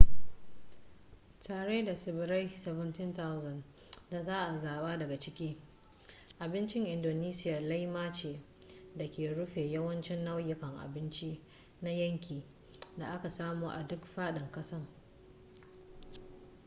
[1.39, 3.63] tare da tsibirai 17,000
[4.09, 5.57] da za a zaɓa daga ciki
[6.39, 8.39] abincin indonesiya laima ce
[8.95, 11.41] da ke rufe yawancin nau'ikan abinci
[11.81, 12.43] na yanki
[12.97, 14.81] da aka samo a duk faɗin ƙasar